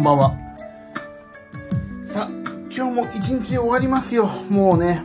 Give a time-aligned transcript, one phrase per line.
[0.00, 0.30] んばんは。
[2.06, 2.30] さあ、
[2.74, 4.26] 今日も一日終わりますよ。
[4.48, 5.02] もうね。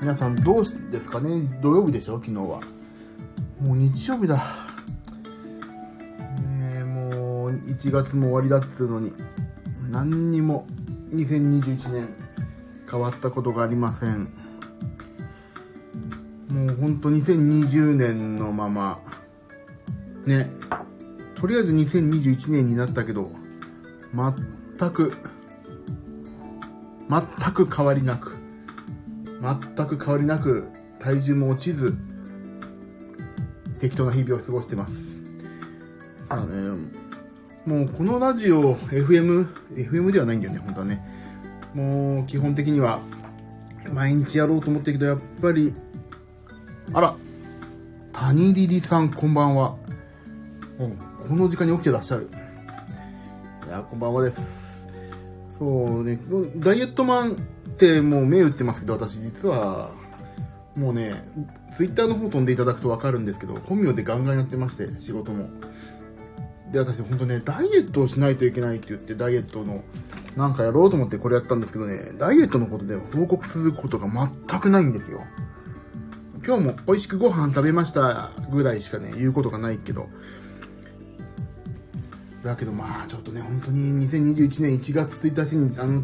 [0.00, 1.42] 皆さんどうですかね？
[1.60, 2.14] 土曜日でしょ？
[2.14, 2.60] 昨日は。
[3.60, 4.42] もう日曜日だ。
[6.40, 9.12] ね、もう1月も終わりだっつうのに、
[9.90, 10.66] 何にも
[11.12, 12.08] 2021年
[12.90, 14.24] 変わったことがありません。
[16.48, 18.98] もうほんと2020年のまま、
[20.24, 20.50] ね、
[21.34, 23.30] とりあえず2021年になったけど、
[24.16, 25.12] 全く、
[27.10, 28.34] 全く変わりなく、
[29.42, 31.94] 全く変わりなく、体重も落ちず、
[33.78, 35.18] 適当な日々を過ごしてます。
[36.28, 36.46] さあね、
[37.66, 41.04] もうこのラジオ、FM、FM ではないんだよね、本当はね。
[41.74, 43.00] もう基本的には、
[43.92, 45.74] 毎日やろうと思ってるけど、やっぱり、
[46.94, 47.14] あら、
[48.14, 49.76] 谷リリさん、こんばんは。
[50.78, 50.96] うん、
[51.28, 52.30] この時間に起きてらっしゃる。
[53.76, 54.86] いや、こんばんはです。
[55.58, 56.18] そうね、
[56.56, 57.34] ダイエットマンっ
[57.76, 59.90] てもう目打ってますけど、私実は、
[60.74, 61.12] もうね、
[61.76, 65.50] ツイッターの方飛んでいただくとわかるんですけど、本名でガンガンやってまして、仕事も。
[66.72, 69.84] で、私本当ね、ダイエットをしないといけないって言って、ダイエットの、
[70.36, 75.20] なんかやろうと思ってこれやったんですけどね、ダイエットのことで報告することが全くないんですよ。
[76.46, 80.08] 今日も美味しくご飯食べましたぐらいしかね、言うことがないけど。
[82.46, 86.02] だけどまあちょっとね、本当に2021年1月1日に、あの、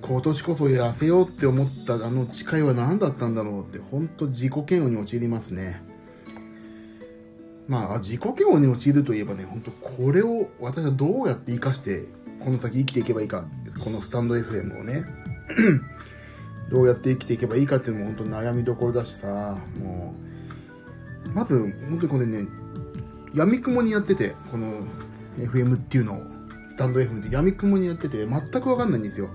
[0.00, 5.82] 今年こそ痩せようって思ったあの誓いは何だったんだろうって、本当自己嫌悪に陥りますね。
[7.66, 12.04] まあ、自己嫌悪に陥るといえばね、本当これを私はどうやって活かして、
[12.40, 13.44] この先生きていけばいいか、
[13.82, 15.04] このスタンド FM をね。
[16.70, 20.14] どうやって生きていけばいいかっていうのも本当悩みどころだしさ、も
[21.26, 22.46] う、まず、本当にこれね、
[23.34, 24.82] 闇雲にやってて、この
[25.36, 26.22] FM っていうのを、
[26.68, 29.28] スタンド FM って闇雲にやってて、全くわかんないんですよ。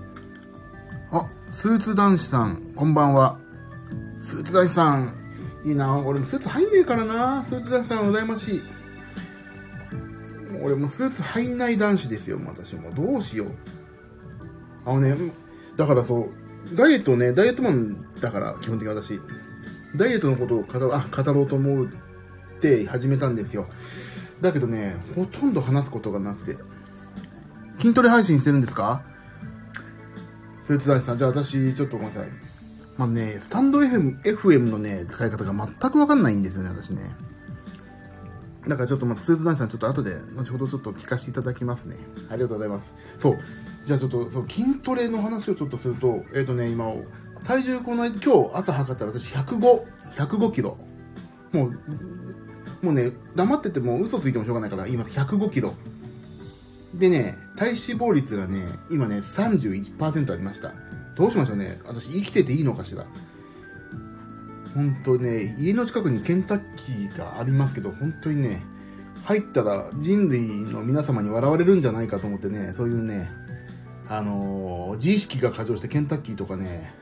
[1.10, 3.38] あ、スーツ男子さん、こんばんは。
[4.20, 5.14] スーツ男子さん、
[5.64, 8.62] いいな俺もスーツ入んねえからなスーツ男子さん、羨ましい。
[10.62, 12.90] 俺もスーツ入んない男子ですよ、私も。
[12.92, 13.48] どうしよう。
[14.84, 15.16] あのね、
[15.76, 16.28] だからそ
[16.72, 19.20] う、ダイエットね、ダイエットマンだから、基本的に私。
[19.96, 21.88] ダイエットのことを語ろう、あ、語ろうと思っ
[22.60, 23.66] て始めたんですよ。
[24.40, 26.62] だけどね、ほとんど話すことがなくて。
[27.78, 29.02] 筋トレ配信してるんですか？
[30.64, 32.30] スーツ男子さん、じゃあ私、ちょっとごめんなさい。
[32.96, 37.10] まあね、スタンド FM、FM のね、使い方が全くわかんないんですよね、私ね。
[38.68, 41.96] だからちょっとまたスーツ男子さん、ちょっと後で、後ほどちょっと聞かせていただきますね。
[42.28, 42.94] ありがとうございます。
[43.16, 43.38] そう。
[43.86, 46.92] じゃあちょっと、そう、筋トレの話をちょっとすると、えっ、ー、とね、今、
[47.46, 50.76] 体重この間、今日朝測ったら私105、105キロ。
[51.52, 51.80] もう、
[52.82, 55.74] もうね、黙ってても嘘ついてもしょうがないから、今105キロ。
[56.94, 60.72] でね、体脂肪率がね、今ね、31%ありました。
[61.14, 61.80] どうしましょうね。
[61.86, 63.04] 私生きてていいのかしら。
[64.74, 68.62] 本当ね、家の近くにケンタッキーがありますけど、本当にね、
[69.24, 73.30] 入ったら人類の皆様に笑われるんじゃないかと思ってね、そういうね、
[74.08, 76.94] あのー、自意識が過剰してケンタッキーとかね、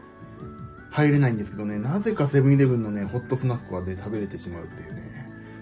[0.91, 5.18] 入れないんですけどね、なぜかセブンイレブンのね、ホットスナックはね、食べれてしまうっていうね、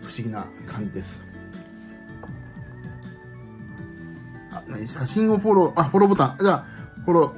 [0.06, 1.20] 不思議な感じです。
[4.52, 4.86] あ、何？
[4.86, 6.36] 写真をフォロー、あ、フォローボタン。
[6.40, 6.66] じゃあ、
[7.04, 7.34] フォロー。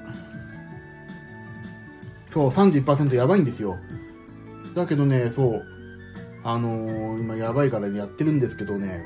[2.26, 3.78] そう、31%やばいんですよ。
[4.74, 5.64] だけどね、そう、
[6.44, 9.02] あのー、今やばいからやってるんですけどね、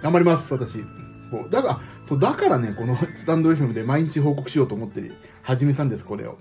[0.00, 0.84] 頑張ります、私。
[1.30, 5.10] そうだから、そう、だからね、このスタンド FM で毎日報告しようと思って
[5.42, 6.38] 始めたんです、これを。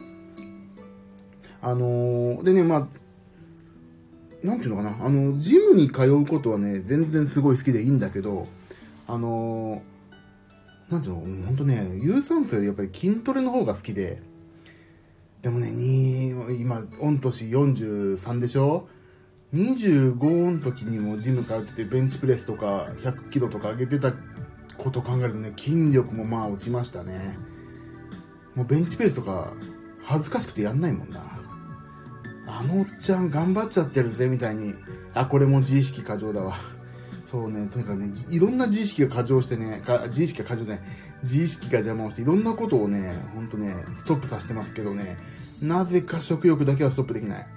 [1.62, 2.88] あのー、でね、まあ、
[4.46, 8.48] なんていうのかな、あの、ジムに通うことはね、全然すごい好きでいいんだけど、
[9.08, 14.22] あのー、なんていうの、ほんとね、有酸素よりやっぱり筋トレの方が好きで、
[15.42, 18.88] でもね、に、今、御年43でしょ
[19.54, 24.14] ?25 の時にもジム通ってて、ベンチプレスとか100キロとか上げてた
[24.78, 27.38] こと考えるとね、筋力もまあ落ちましたね。
[28.54, 29.54] もうベンチプレスとか
[30.04, 31.45] 恥ずかしくてやんないもんな。
[32.48, 34.76] あのおっちゃん頑張っちゃってるぜみたいに、
[35.14, 36.56] あ、これも自意識過剰だわ。
[37.26, 40.84] そうね、とにかくね、いろんな自意識が過剰してね、か自意識が過剰じゃない、
[41.24, 45.18] 自意識が邪魔をして、いろんなことをね、ほんとね、ストップさせてますけどね、
[45.62, 47.48] なぜか食欲だけはストップできない。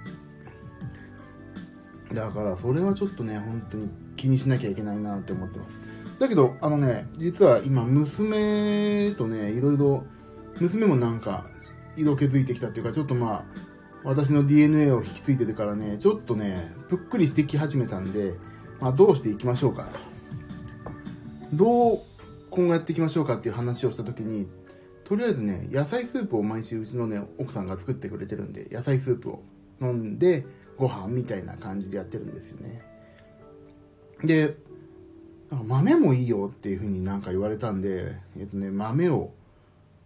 [2.13, 5.79] だから、それはちょっとね、本当に気にしなきゃいけないなって思ってます。
[6.19, 10.03] だけど、あのね、実は今、娘とね、いろいろ、
[10.59, 11.45] 娘もなんか、
[11.95, 13.43] 色気づいてきたっていうか、ちょっとまあ、
[14.03, 18.35] 私の DNA を引き継いでてからね、ちょっとね、ぷっくりしてき始めたんで、
[18.79, 19.89] まあ、どうしていきましょうか。
[21.53, 21.99] どう
[22.49, 24.47] 今後やっていきましょうかっていう話をした時に、
[25.03, 29.43] とりあえずね、野菜スープを毎日うちのね、奥さんが作ってくれてるんで、野菜スープを
[29.81, 30.45] 飲んで、
[30.77, 32.81] ご飯みたいな感じでやってるんですよね。
[34.23, 34.55] で、
[35.51, 39.33] 豆もいいよっていう風になんか言われたんで、えっとね、豆を、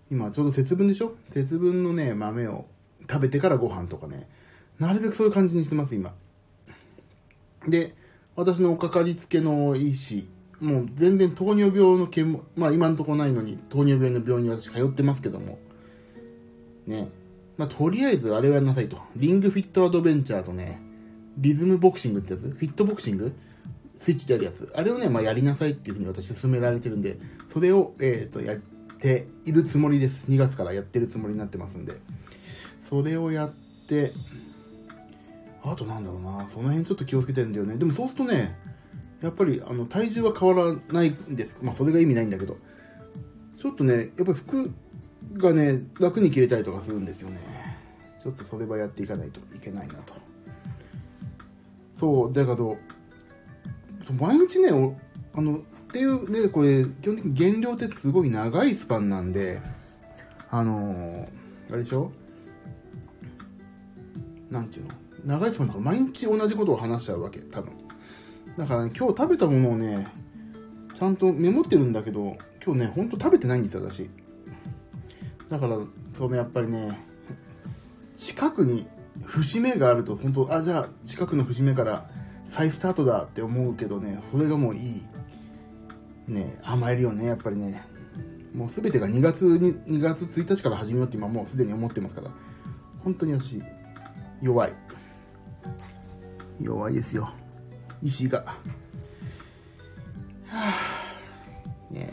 [0.10, 1.16] 今ちょうど節分でしょ？
[1.30, 2.66] 節分のね、豆を
[3.10, 4.28] 食べてからご飯とかね、
[4.80, 6.14] なるべくそういう感じにしてます、今。
[7.68, 7.96] で、
[8.36, 10.30] 私のおかかりつけの医師、
[10.60, 15.60] もう全然糖尿病の件も、まあ今のとこないのに糖尿病の病院に私通ってますけども、
[16.88, 17.10] ね、
[17.58, 18.98] まあとりあえずあれをやんなさいと。
[19.16, 20.82] リングフィットアドベンチャーとね、
[21.38, 22.42] リズムボクシングってやつ？
[22.42, 23.34] フィットボクシング？
[23.98, 24.72] スイッチでやるやつ。
[24.76, 27.18] あれをね、まあやりなさいっていうふうに私勧められてるんで、
[27.48, 28.58] それを、えっ、ー、と、やっ
[29.00, 30.28] ているつもりです。
[30.28, 32.00] 2月からやってるつもりになってますんで。
[32.88, 33.52] それをやっ
[33.88, 34.12] て、
[35.64, 37.78] あとなんだろうな、その辺ちょっと気をつけてるんだよね。
[37.78, 38.56] でもそうするとね、
[39.22, 41.58] やっぱりあの体重は変わらないんです。
[41.62, 42.58] まあそれが意味ないんだけど、
[43.58, 44.72] ちょっとね、やっぱり服
[45.38, 47.40] がね、楽に着れたりとかするんですよね。
[48.20, 50.14] ちょっとそれはやっていかないといけないなと。
[52.00, 52.78] そう、だけど、
[54.20, 54.70] 毎日ね、
[55.34, 55.62] あの、っ
[55.94, 59.62] ていうね、これ、基本的に減量ってすごい長いスパンなんで、
[60.50, 61.28] あのー、
[61.70, 62.12] あれでしょ？
[64.54, 64.94] なんていうの？
[65.26, 67.74] 長いスパンだから毎日同じことを話しちゃうわけ、多分。
[68.58, 70.08] だから、ね、今日食べたものをね、
[70.98, 74.10] ちゃんとメモってるんだけど、今日ね、ほんと食べてないんですよ、私。
[75.50, 75.80] だから、
[76.14, 77.00] そのやっぱりね、
[78.16, 78.88] 近くに
[79.26, 82.10] 節目があると、本当あ、じゃあ、近くの節目から
[82.46, 85.02] 再スタートだって思うけどね、それがもういい。
[86.28, 87.84] ね、甘えるよね、やっぱりね。
[88.54, 92.30] もうすべてが2月に、2月1日から始めようって今もうすでに思ってますから、
[93.04, 93.62] 本当に私、
[94.44, 94.74] 弱い。
[96.60, 97.32] 弱いですよ。
[98.02, 98.40] 石が。
[98.40, 98.56] は
[101.90, 102.12] あ、ね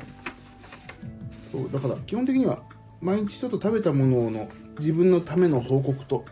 [1.51, 2.63] そう、だから基本的には
[3.01, 4.49] 毎日ちょっと食べたものの
[4.79, 6.25] 自分のための報告と、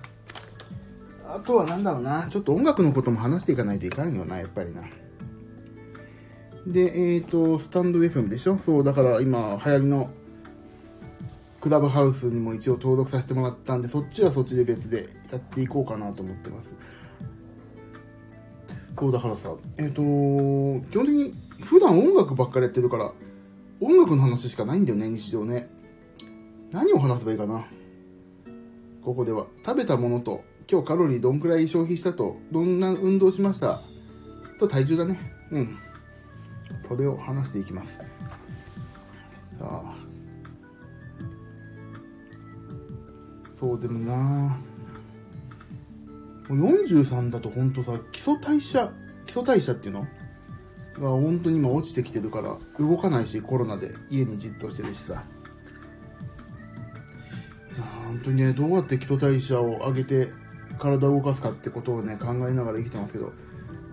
[1.27, 4.83] あとはなんだろうな、ちょっと音楽のことも話していかないといかないよな、やっぱりな。
[6.65, 8.57] で、えっ、ー、と、スタンド FM でしょ？
[8.57, 10.11] そう、だから今流行りの
[11.61, 16.75] クラブハウスにも一応登録させてもらったんで、そっちはそっちで別でやっていこうかなと思ってます。
[18.97, 23.13] そうだからさ、えっ、ー、と基本的に普段音楽ばっかりやってるから、
[23.81, 25.69] 音楽の話しかないんだよね、日常ね。
[26.71, 27.67] 何を話せばいいかな。
[29.03, 29.47] ここでは。
[29.65, 33.81] 食べたものと、今日カロリーどんくらい消費したと、どんな運動しました
[34.59, 35.19] と体重だね。
[35.51, 35.79] うん。
[36.89, 37.99] それを話していきます。
[37.99, 38.05] さ
[39.61, 40.08] あ。
[43.59, 44.59] そう、でもな
[46.49, 48.93] 43だと本当さ、基礎代謝、
[49.27, 50.07] 基礎代謝っていうの？
[50.99, 55.23] が本当に今落ちてきてるから、動かないし、コロナで家にじっとしてるしさ。
[58.07, 60.29] 本当にね、どうやって基礎代謝を上げて
[60.79, 63.33] 体を動かすかってことをね、考えながら生きてますけど、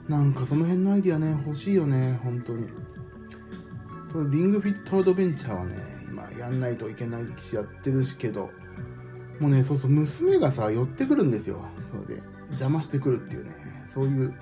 [0.08, 2.68] なんかその辺のアイディアね、欲しいよね、本当に。
[4.32, 5.76] リングフィットアドベンチャーはね、
[6.08, 8.50] 今やんないといけないしやってるしけど、
[9.40, 11.66] もうね、そうそう、娘がさ、寄ってくるんですよ。
[11.92, 12.24] それで。
[12.50, 13.52] 邪魔してくるっていうね、
[13.88, 14.34] そういう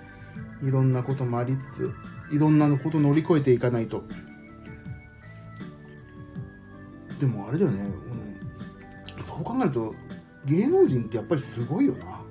[0.62, 1.94] いろんなこともありつつ、
[2.32, 4.04] いろんなこと乗り越えていかないと。
[7.20, 7.80] でもあれだよね、
[9.18, 9.96] うん、そう考えると、
[10.46, 12.22] 芸能人ってやっぱりすごいよな。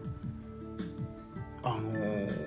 [1.65, 2.39] あのー、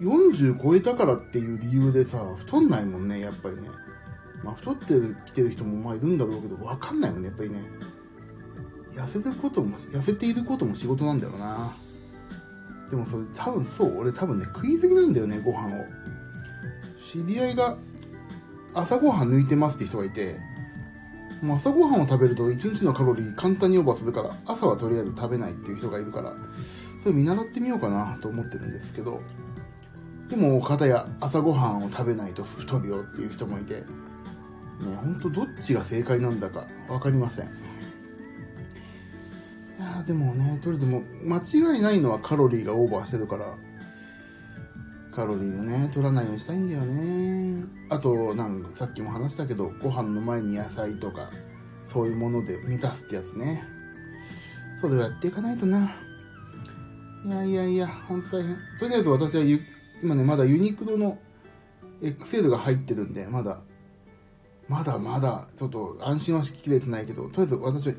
[0.00, 3.68] 40超えたからっていう理由でさ、太んないもんね、やっぱりね。
[4.42, 4.94] まあ、太って
[5.26, 7.62] きてる人もまあいるんだろうけど、わかんないもんね、やっぱりね。
[8.94, 11.72] 痩せてることも、痩せていることも仕事なんだよな。
[12.90, 15.84] でもそれ多分そう、俺多分ね、食いすぎなんだよね、ご飯を。
[17.00, 17.76] 知り合いが
[18.72, 20.38] 朝ごはん抜いてますって人がいて、
[21.42, 26.32] もう朝ごはんを食べると1日のカロリー簡単にオーバーするから、朝はとりあえず食べないっていう人がいるから、
[27.02, 29.20] それ見習ってみようかなと思ってるんですけど、
[30.28, 33.84] でも、方や朝ごはんを食べないと太るよっていう人もいて、ね、
[35.02, 37.50] ほんとどっちが正解なんだか分かりません。
[39.94, 43.54] いやでもね、とりあえずも間違いないのはカロリーがオーバーしてるから、
[45.12, 47.64] カロリーをね、取らないようにしたいんだよね。
[47.90, 51.30] あと、なんかさっきも話したけど、ご飯の前に野菜とか、
[51.86, 53.62] そういうもので満たすってやつね。
[54.80, 55.94] それをやっていかないとな。
[57.24, 58.56] いやいやいや、ほんと大変。
[58.80, 59.44] とりあえず私は
[60.02, 61.18] 今ね、まだユニクロの
[62.02, 63.60] XL が入ってるんで、まだ、
[64.68, 67.94] まだまだ、ちょっと安心はしきれてないけど、とりあえず私は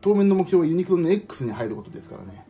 [0.00, 2.46] 当面の目標はユニクロの X に入ることですからね。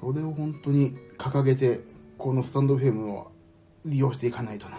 [0.00, 1.80] それを本当に掲げて、
[2.16, 3.32] このスタンドフェームを
[3.84, 4.78] 利用していかないとな。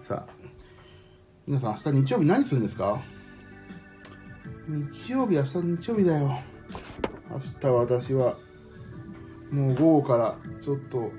[0.00, 0.32] さあ、
[1.46, 3.00] 皆さん明日日曜日何するんですか？
[4.68, 6.38] 日曜日、明日日曜日だよ。
[7.30, 8.36] 明日私は、
[9.50, 11.10] もう午後からちょっと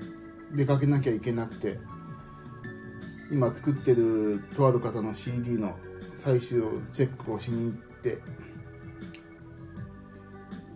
[0.56, 1.78] 出かけなきゃいけなくて、
[3.30, 5.76] 今作ってるとある方の CD の
[6.24, 8.18] 最終チェックをしに行って、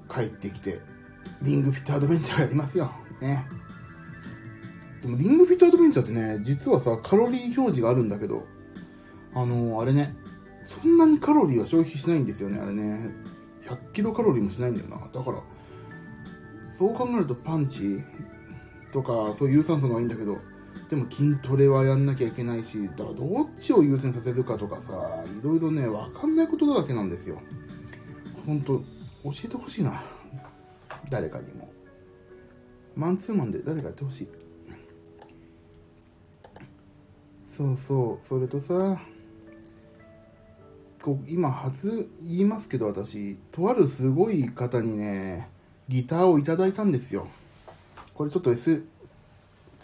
[0.07, 0.83] 帰ってきて、
[1.41, 2.93] リングフィットアドベンチャーやりますよ。
[3.23, 3.47] ね。
[5.01, 8.47] でもリングフィットアドベンチャーってね、実はさ、カロリー表示があるんだけど、
[9.33, 10.15] あのー、あれね、
[10.67, 13.11] そんなにカロリーは消費しないんですよね、あれね。
[13.67, 14.99] 100キロカロリーもしないんだよな。
[14.99, 15.43] だから、
[16.79, 18.05] そう考えるとパンチ
[18.93, 20.37] とか、そういう有酸素の方がいいんだけど、
[20.91, 24.93] でも筋トレはやんなきゃいけないし、だからどっちを優先させるかとかさ、
[25.39, 27.41] いろいろね、わかんないことだらけなんですよ。
[28.47, 28.83] ほんと、
[29.25, 30.03] 教えてほしいな。
[31.11, 31.71] 誰かにも。
[32.97, 34.29] マンツーマンで誰かやってほしい。
[37.57, 39.01] そうそう、それとさ、
[41.03, 45.49] こう今初言いますけど私、とあるすごい方にね、
[45.89, 47.29] ギターをいただいたんですよ。
[48.15, 48.85] これちょっと S、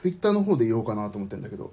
[0.04, 1.72] ツイッターの方で言おうかなと思ってんだけど、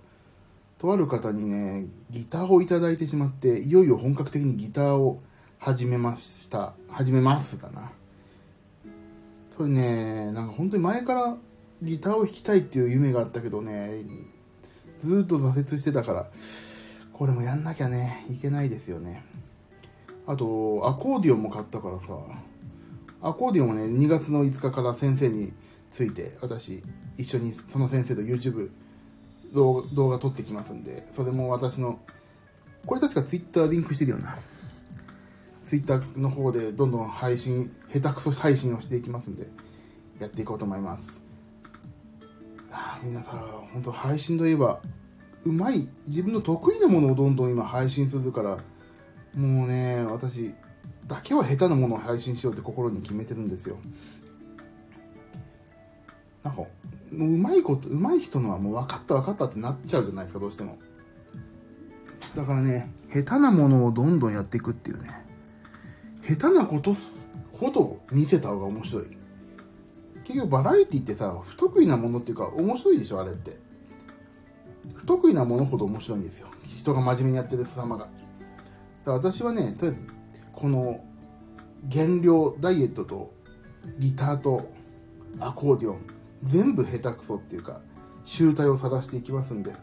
[0.77, 5.21] とある方にね、ギターをいただいてしまって、いよいよ本格的にギターを
[5.59, 6.71] 始めました。
[6.89, 7.91] 始めますだな。
[9.57, 11.35] それね、なんか本当に前から
[11.83, 14.05] ギターを弾きたいっていう夢があったけどね、
[15.03, 16.27] ずっと挫折してたから、
[17.11, 19.25] これもやんなきゃね、いけないですよね。
[20.25, 22.17] あと、アコーディオンも買ったからさ、
[23.21, 25.51] アコーディオンもね、2月の5日から先生に
[25.91, 26.81] ついて、私、
[27.21, 28.69] 一緒にその先生と YouTube
[29.53, 31.99] 動動画撮ってきますんで、それも私の、
[32.85, 34.37] これ確か Twitter リンクしてるよな。
[35.65, 39.47] Twitter の方でどんどん配信、下手くそ配信をしていきますんで、
[40.19, 41.21] やっていこうと思います。
[42.71, 44.81] あーみん、本当配信といえば、
[45.43, 48.57] うまい、自分の得意なものをどんどん今配信するから、
[49.35, 50.53] もうね、私、
[51.07, 53.77] だけは下手なものを配信しようって心に決めてるんですよ。
[56.43, 56.63] なんか、
[57.11, 60.77] もううまいこと、うまい人のはもう分かった分かったってなっちゃうじゃないですか、どうしても。
[62.35, 65.09] だからね、下手なものをどんどんやっていくっていうね。
[66.23, 66.93] 下手なこと
[67.53, 69.05] ほど見せた方が面白い。
[70.23, 73.59] 結局バラエティってさ、不得意なものっていうか面白いでしょ、あれって。
[74.95, 76.47] 不得意なものほど面白いんですよ。
[76.63, 78.05] 人が真面目にやってる様が。
[78.05, 78.11] だか
[79.05, 80.07] ら私はね、とりあえず、
[80.53, 81.03] この
[81.83, 83.33] 減量、ダイエットと
[83.99, 84.71] ギターと
[85.39, 85.99] アコーディオン、
[86.43, 87.81] 全部下手くそっていうか、
[88.23, 89.73] 集大を晒していきますんで、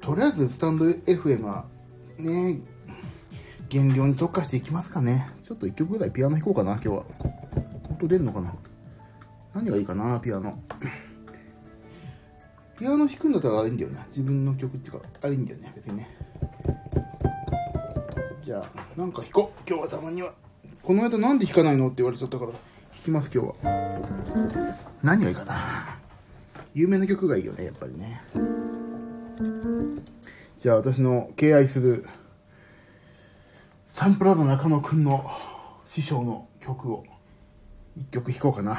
[0.00, 1.66] とりあえずスタンド FM は
[2.18, 2.60] ね、
[3.68, 5.30] 減量に特化していきますかね。
[5.42, 7.04] ちょっと一曲ぐらいピアノ弾こうかな、今日は。
[7.90, 8.54] 音出るのかな
[9.54, 10.58] 何がいいかな、ピアノ。
[12.78, 14.04] ピアノ弾くんだったらあれいいんだよね。
[14.08, 16.08] 自分の曲っていうか、あれいいんだよね、別にね。
[18.42, 19.68] じゃあ、なんか弾こう。
[19.68, 20.34] 今日はたまには。
[20.82, 22.52] この間なんで弾かないのって言われちゃったから、
[23.00, 24.00] 弾きます、今日は。
[25.02, 25.54] 何がいいかな。
[26.74, 28.20] 有名な曲がいいよね、やっぱりね。
[30.58, 32.04] じゃあ、私の敬愛する、
[33.86, 35.30] サンプラザ中野くんの
[35.88, 37.06] 師匠の曲を
[37.96, 38.78] 一曲弾こうかな。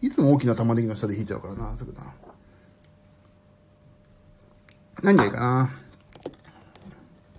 [0.00, 2.02] いつも大きな玉ねぎの下で弾いちゃうからな、すぐな。
[5.02, 5.70] 何がいいかな。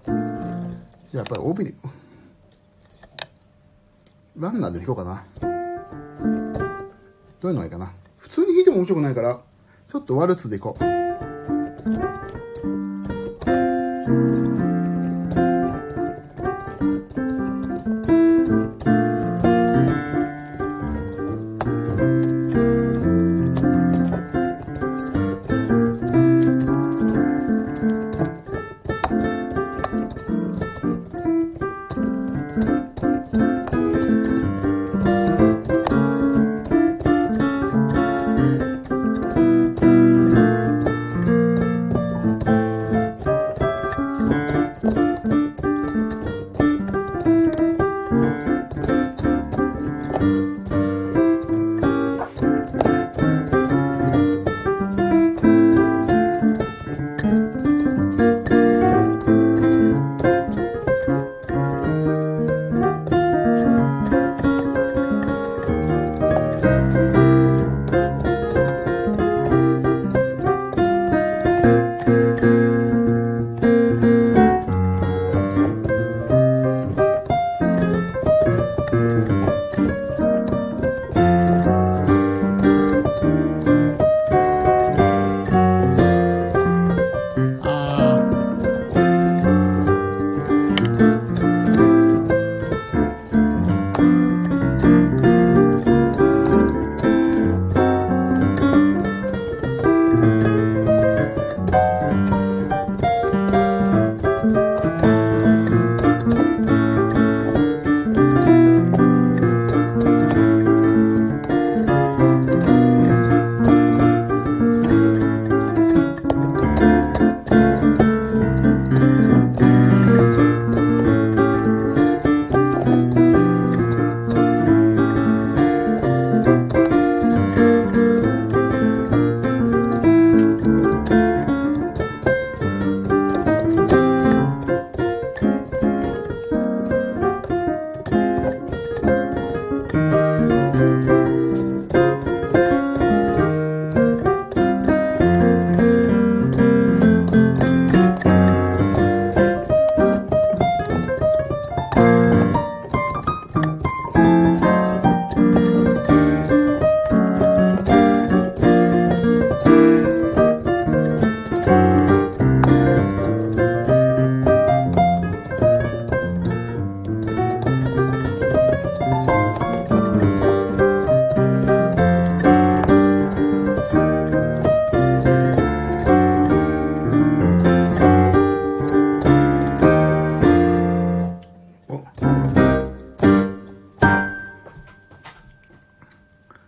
[0.05, 1.73] じゃあやっぱり帯で、
[4.35, 5.56] ランナーで弾こうかな。
[7.47, 7.91] ういうのがいいかな。
[8.17, 9.39] 普通に弾いても面白くないから、
[9.87, 10.96] ちょっとワルツでいこう。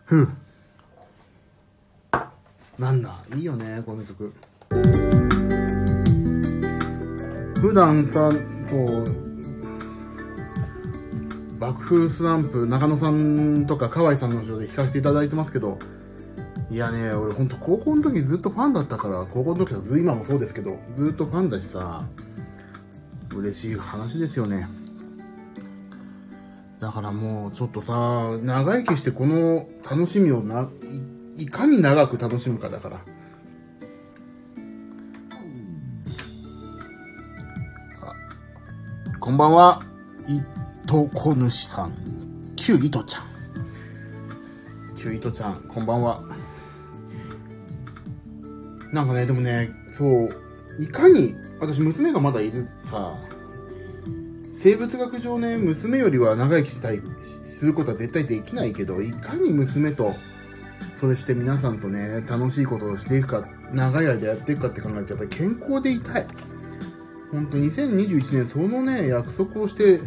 [0.09, 0.27] ふう。
[2.79, 4.33] なんだ、いいよね、この曲。
[7.61, 8.31] 普段さ、
[8.67, 9.03] そう、
[11.59, 15.77] 爆風スランプ、中野さんとか河合さんの後ろで弾かせていただいてますけど、
[16.71, 22.03] いやね、俺ほんと高校の時ずっとファンだったから、高校の時はず今もそうですけど、ずっとファンだしさ、
[23.35, 24.67] 嬉しい話ですよね。
[26.79, 30.69] だからもうちょっとさ、長生きしてこの楽しみをな、
[31.37, 32.99] いいかに長く楽しむかだから。
[39.19, 39.83] こんばんは、
[40.25, 40.41] い
[40.87, 41.93] とこ主さん、
[42.55, 43.23] 旧いとちゃん。
[44.95, 46.21] 旧いとちゃん、こんばんは。
[48.93, 50.29] なんかね、でもね、そう、
[50.79, 53.13] いかに、私娘がまだいるさ、
[54.61, 57.01] 生物学上ね、娘よりは長生きしたい、
[57.43, 60.13] することは絶対できないけど、いかに娘と、
[60.93, 66.27] それして皆さんとね、楽しいことをしていくか、長い間やっていくかって考えると、やっぱり健康でいたい。
[67.31, 70.01] ほんと、2021年、そのね、約束をして、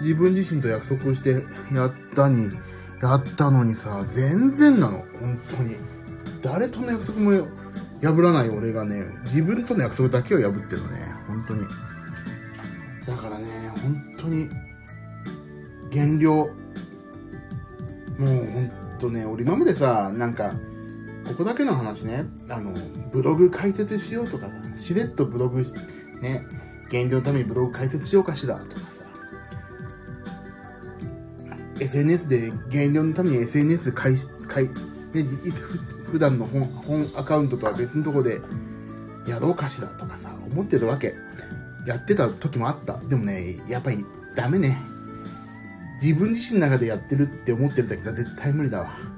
[0.00, 2.50] 自分自身と約束をしてやったに、
[3.00, 5.04] やったのにさ、全然なの。
[5.20, 5.76] 本当に。
[6.42, 7.30] 誰との約束も
[8.02, 11.14] 破らない俺がね、自分との約束だけを破ってるのね。
[11.28, 11.64] 本当に。
[13.06, 14.48] だからね、本当に、
[15.90, 16.34] 減量。
[16.34, 16.48] も
[18.18, 20.52] う本当ね、俺今までさ、なんか、
[21.26, 22.72] ここだけの話ね、あの、
[23.12, 25.64] ブログ解説しようとかさ、しれっとブログ、
[26.20, 26.46] ね、
[26.90, 28.86] 減量のためにブログ解説しようかしらとかさ、
[31.80, 34.70] SNS で減量のために SNS 開始、開、ね、
[36.10, 38.40] 普段の本、本アカウントとは別のとこで
[39.26, 41.14] やろうかしらとかさ、思ってるわけ。
[41.86, 42.98] やってた時もあった。
[42.98, 44.78] でもね、やっぱりダメね。
[46.02, 49.14] 自分自身の中でやってるって思ってるだけじゃ絶対無理だわ。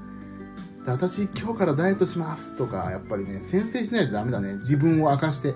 [0.86, 4.54] 私今日からダイエットしますとか、やっぱりね、先制しないとダメだね。
[4.58, 5.54] 自分を明かして。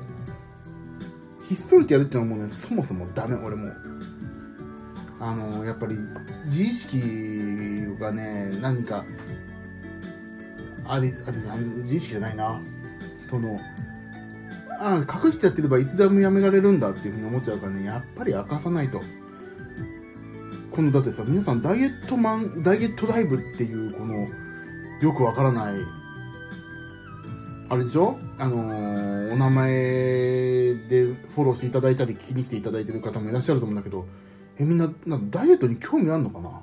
[1.49, 3.73] ひっそりとやるってのはもうね、そもそもダメ、俺も。
[5.21, 5.97] あの、やっぱり、
[6.47, 9.05] 自意識がね、何か、
[10.87, 12.61] あり、あり、あ自意識じゃないな。
[13.29, 13.61] その、
[14.83, 19.01] あ、隠してやってればいつでもやめられるんだっていうふうに思っちゃうからね、やっぱり明かさないと。
[20.71, 24.27] この、だってさ、皆さんダイエットマン、ダイエットライブっていう、この、
[25.03, 25.75] よくわからない、
[27.69, 28.19] あれでしょ？
[28.39, 29.71] あのー、お名前
[30.89, 34.07] でフォローしていただいたり聞きに来ていただいてる方もいらっしゃると思うんだけど、
[34.59, 36.63] え、みんな、なんダイエットに興味あるのかな？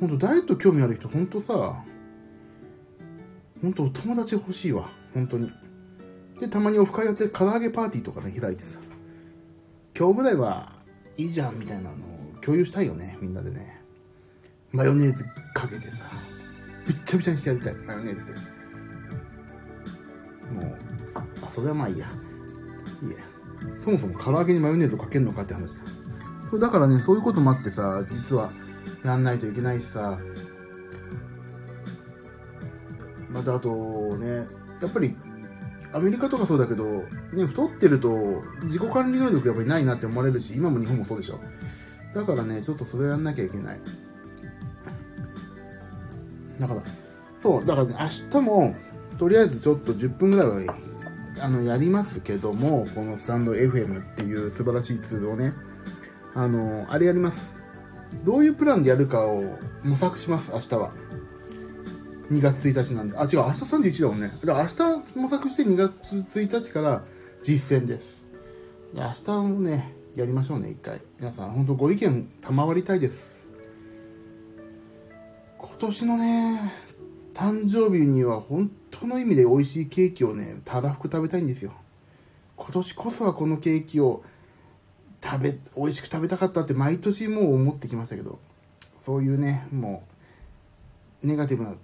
[0.00, 1.84] ほんと、ダイエット興味ある人、ほんとさ、
[3.62, 4.90] ほんと、友達欲しいわ。
[5.14, 5.50] 本当に。
[6.44, 8.78] で、たまにオフ会やって唐揚げパーティーとかね、開いてさ、
[9.98, 10.72] 今日ぐらいは
[11.16, 11.94] いいじゃんみたいなのを
[12.42, 13.80] 共有したいよね、みんなでね。
[14.70, 16.04] マヨネーズかけてさ、
[16.86, 18.32] びっちゃびちゃにしてやりたい、マヨネーズで。
[18.32, 18.38] も
[20.68, 20.78] う、
[21.14, 22.08] あ、それはまあいいや。
[23.02, 23.16] いいや。
[23.82, 26.58] そもそも唐揚げにマヨネーズをかけるのかって話だ。
[26.58, 28.52] だからね、そういうこともあってさ、実は
[29.02, 30.18] やんないといけないしさ、
[33.30, 34.46] またあとね、
[34.82, 35.16] やっぱり
[35.94, 41.38] アメリカとかそうだけど、ね、太ってると自己管理能力やっぱりないなって思われるし、今も日本もそうでしょ。
[42.12, 43.80] だからね、ちょっとそれやんなきゃいけない。
[46.58, 46.82] だから、
[47.40, 47.96] そう、だからね、
[48.32, 48.76] 明日も、
[49.18, 50.74] とりあえずちょっと10分ぐらいは、
[51.40, 55.54] あの、やりますけども、このスタンド FM っていう素晴らしいツールをね、
[56.34, 57.56] あの、あれやります。
[58.24, 59.44] どういうプランでやるかを
[59.84, 60.92] 模索します、明日は。
[62.30, 63.16] 2月1日なんで。
[63.18, 64.30] あ、違う、明日31だもんね。
[64.44, 67.02] だから明日模索して2月1日から
[67.42, 68.24] 実践です。
[68.94, 71.00] で明日もね、やりましょうね、一回。
[71.18, 73.46] 皆さん、本当ご意見賜りたいです。
[75.58, 76.72] 今年のね、
[77.34, 81.72] 誕生日には本当の意味で美味しいケーキをね、たらふく食べたいんですよ。
[82.56, 84.22] 今年こそはこのケーキを
[85.22, 88.38] 食べ、美味しく食べたかったって毎年もう思ってきましたけど、
[89.00, 90.04] そういうね、も
[91.22, 91.74] う、ネガティブな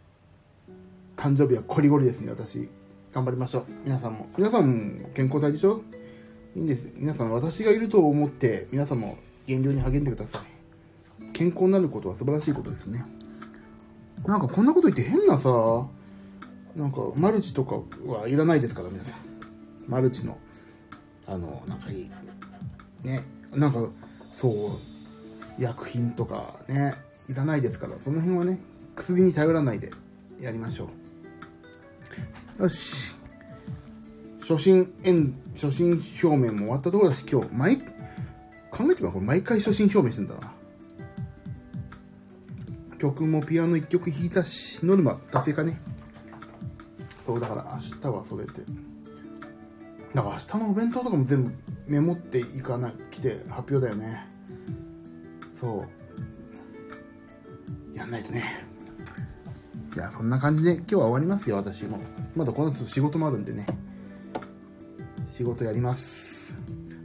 [1.21, 2.67] 誕生日はコリゴリですね、私。
[3.13, 3.65] 頑張りましょう。
[3.85, 4.27] 皆さんも。
[4.39, 5.83] 皆さん健康体でしょ？
[6.57, 6.89] いいんです。
[6.95, 11.33] 皆さん、私がいると思って、皆さんも減量に励んでください。
[11.35, 13.05] 健康になることは素晴らしいことですね。
[14.25, 15.51] なんかこんなこと言って変なさ、
[16.75, 19.15] なんかマルチとかはいらないですから、皆さん。
[19.89, 20.39] マルチの、
[21.27, 22.11] あの、なんかいい。
[23.05, 23.23] ね。
[23.55, 23.87] なんか、
[24.33, 26.95] そう、薬品とかね、
[27.29, 28.59] いらないですから、その辺はね、
[28.97, 29.91] 薬に頼らないで
[30.41, 30.89] やりましょう。
[32.61, 33.15] よし。
[34.41, 35.93] 初心演、初心
[36.23, 40.53] 表明も終わったところだし、今日、毎、考えてみればこれ毎回初心表明してんだな。
[42.99, 45.81] 曲もピアノ1曲弾いたし、ノルマ達成かね。
[47.25, 48.53] そう、だから明日はそれで。
[50.15, 51.51] だから明日のお弁当とかも全部
[51.87, 54.29] メモっていかな、来て発表だよね。
[55.55, 55.87] そ
[57.95, 57.97] う。
[57.97, 58.70] やんないとね。
[59.95, 61.99] いや、そんな感じで今日は終わりますよ、私も。
[62.37, 63.67] まだこの後仕事もあるんでね。
[65.27, 66.55] 仕事やります。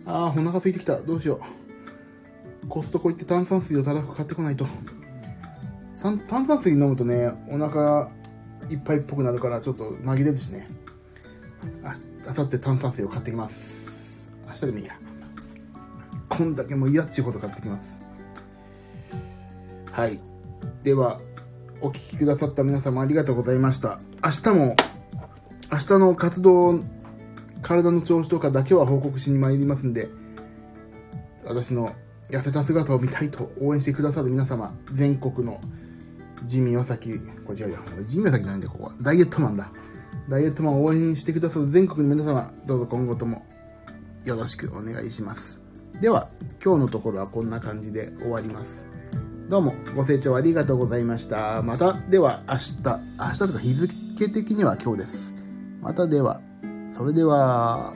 [0.05, 0.99] あー、お腹空いてきた。
[0.99, 1.41] どうしよ
[2.63, 2.67] う。
[2.67, 4.65] コストコ行って炭酸水をたらふく買ってこないと。
[6.27, 8.11] 炭酸水飲むとね、お腹
[8.69, 10.69] いっぱいっぽくなるから、ちょっと紛れるしね。
[11.83, 11.95] あ、
[12.29, 14.31] あさって炭酸水を買ってきます。
[14.47, 14.93] 明日でもいいや。
[16.29, 17.87] こんだけもう嫌っちゅうこと買ってきます。
[19.91, 20.19] はい。
[20.83, 21.19] では、
[21.81, 23.99] お聞きくださった皆様ありがとうございました。
[24.23, 24.75] 明日も、
[25.71, 26.79] 明日の活動、
[27.61, 30.09] 体の調子とかだけは報告しに参りますんで、
[31.45, 31.93] 私の
[32.29, 35.59] 痩せた姿を見たいと応援してくださる皆様、全国の
[36.45, 37.79] ジミー・ワサキ、これ違うよ。
[38.07, 38.93] ジミー・ワサキじゃないんだ、ここは。
[39.01, 39.69] ダイエットマンだ。
[40.29, 43.45] ダイエットマンを応援してくださる全国の皆様、どうぞ今後とも
[44.25, 45.61] よろしくお願いします。
[46.01, 46.29] では、
[46.63, 48.94] 今日のところはこんな感じで終わります。
[49.47, 51.61] どうもご清聴ありがとうございました。
[51.61, 55.33] また、では明日、明日とか日付的には今日です。
[55.81, 56.41] またでは、
[56.91, 57.93] それでは、